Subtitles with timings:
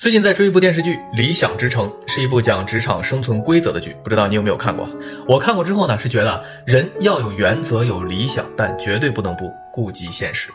[0.00, 4.88] 最近在追一部电视剧《理想之城》，是一部讲职场生存规则的剧，不知道你有没有看过？
[5.28, 10.48] 我看过之后呢，是觉得人要有原则、有理想，但绝对不能不顾及现实。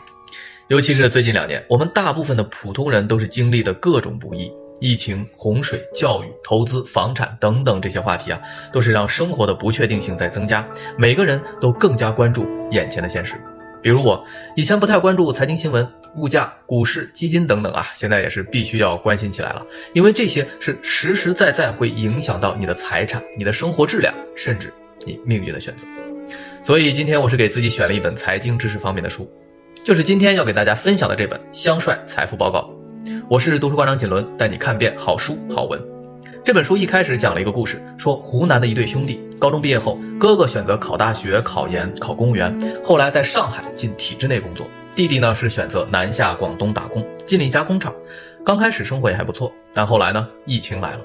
[0.66, 8.40] 尤其是最近两年，我们大部分的普通人都是经历的各种不易，疫情、洪水、教育、投资、房产等等这些话题啊，
[8.72, 10.66] 都是让生活的不确定性在增加，
[10.98, 13.36] 每个人都更加关注眼前的现实。
[13.86, 14.20] 比如我
[14.56, 25.86] 以前不太关注财经新闻、物价、股市、基金等等啊，现在也是必须要关心起来了，因为这些是实实在在会影响到你的财产、你的生活质量，甚至你命运的选择。
[26.64, 29.30] 所以今天我是给自己选了一本财经知识方面的书，
[29.84, 32.68] 就是今天要给大家分享的这本《香帅财富报告》。
[33.30, 35.95] 我是读书馆长锦纶，带你看遍好书好文。
[36.46, 44.64] 这本书一开始讲了一个故事，说湖南的一对兄弟，高中毕业后，哥哥选择考大学、考研、考公务员，后来在上海进体制内工作；
[44.94, 47.92] 弟弟呢是选择南下广东打工，进了一家工厂。
[48.44, 51.00] 刚开始生活也还不错，但后来呢，疫情来了，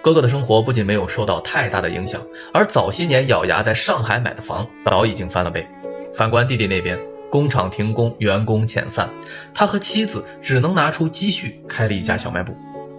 [0.00, 2.22] 哥哥的生活不仅没有受到太大的影响，
[2.54, 5.66] 而早些年咬牙在上海买的房早已经翻了倍。
[6.14, 6.98] 反观弟弟那边，
[7.30, 9.10] 工厂停工，员工遣散，
[9.52, 12.56] 他和妻子只能拿出积蓄开了一家小卖部。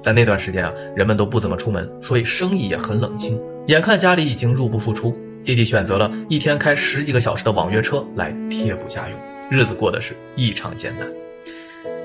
[0.07, 3.37] 在那段时间啊，人们都不怎么出门，所以生意也很冷清。
[3.65, 5.13] 眼看家里已经入不敷出，
[5.43, 9.19] 弟弟选择了一天开十几个小时的网约车来贴补家用，
[9.51, 11.05] 日子过得是异常艰难。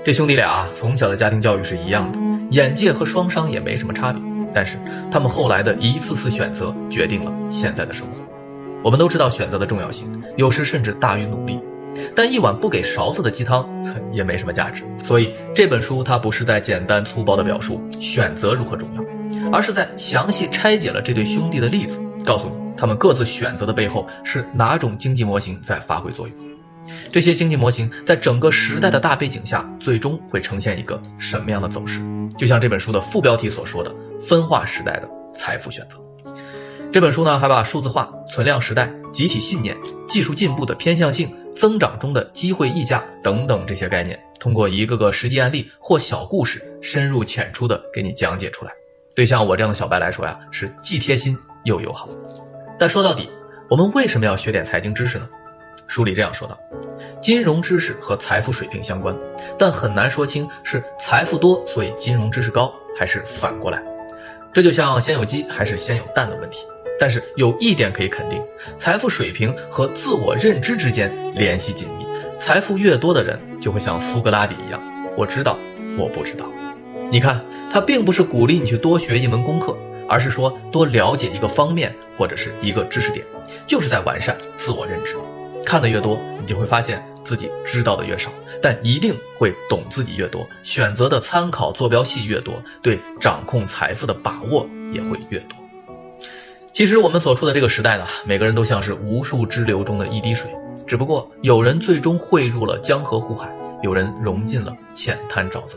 [0.04, 2.18] 这兄弟俩啊，从小的家庭教育是一样的，
[2.50, 4.20] 眼界和双商也没什么差别。
[4.52, 4.76] 但是
[5.08, 8.16] 他们后来的一次次选择，决定了现在的生活。
[8.82, 11.56] 我们都知道选择的重要性，有时甚至大于努力。
[12.14, 13.68] 但一碗不给勺子的鸡汤
[14.12, 19.02] 也没什么价值，所以这本书它不是在简单粗暴的表述选择如何重要，
[19.50, 26.36] 而是在详细拆解了这对兄弟的例子，告诉你他们各自选择的背后是哪种经济模型在发挥作用。
[27.10, 32.00] 这些经济模型在整个时代的大背景下，最终会呈现一个什么样的走势？
[32.36, 35.96] 就像这本书的副标题所说的“分化时代的财富选择”。
[36.92, 39.76] 这本书呢，还把数字化、存量时代、集体信念、
[40.08, 41.32] 技术进步的偏向性。
[41.54, 48.72] 增长中的机会溢价等等这些概念，通过一个个实际案例或小故事，深入浅出的给你讲解出来。
[49.14, 52.08] 对像我这样的小白来说呀，是既贴心又友好。
[52.78, 53.28] 但说到底，
[53.68, 55.28] 我们为什么要学点财经知识呢？
[55.86, 56.58] 书里这样说道：
[57.20, 59.14] 金融知识和财富水平相关，
[59.58, 63.82] 但很难说清是财富多所以金融知识高，还是反过来。
[64.54, 66.64] 这就像先有鸡还是先有蛋的问题。
[66.98, 68.40] 但是有一点可以肯定，
[68.76, 72.06] 财富水平和自我认知之间联系紧密。
[72.38, 74.80] 财富越多的人，就会像苏格拉底一样，
[75.16, 75.56] 我知道，
[75.98, 76.46] 我不知道。
[77.10, 79.76] 你看，他并不是鼓励你去多学一门功课，
[80.08, 83.24] 而是说多了解一个方面或者是一个知识点，
[83.66, 85.14] 就是在完善自我认知。
[85.64, 95.56] 看的越多，你就会发现自己知道的越少，但一定会懂自己越多，选择的参考坐标系越多，对掌控财富的把握也会越多。
[96.72, 100.50] 其实我们所处的这个时代呢，每个人都像是无数支流中的一滴水，
[100.86, 105.76] 只不过有人最终汇入了江河湖海，有人融进了浅滩沼泽。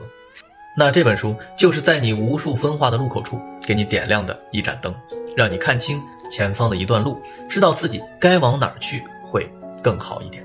[0.77, 4.95] 那这本书就是在你无数分化的路口处，给你点亮的一盏灯，
[5.35, 6.01] 让你看清
[6.31, 7.19] 前方的一段路，
[7.49, 9.45] 知道自己该往哪儿去会
[9.83, 10.41] 更好一点。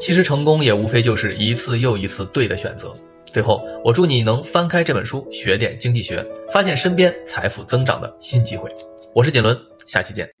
[0.00, 2.92] 其实成功也无非就是一次又一次对的选择。
[3.26, 8.70] 最后，我祝你能翻开这本书，学点经济学，发现身边财富增长的新机会。
[9.14, 10.33] 我是锦纶，下期见。